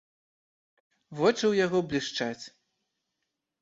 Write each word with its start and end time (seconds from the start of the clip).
Вочы 1.21 1.41
ў 1.47 1.53
яго 1.65 1.77
блішчаць. 1.93 2.45